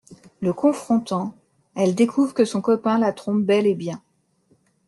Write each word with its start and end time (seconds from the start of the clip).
Le 0.39 0.51
confrontant, 0.51 1.35
elles 1.75 1.93
découvrent 1.93 2.33
que 2.33 2.43
son 2.43 2.59
copain 2.59 2.97
la 2.97 3.13
trompe 3.13 3.43
bel 3.45 3.67
et 3.67 3.75
bien. 3.75 4.01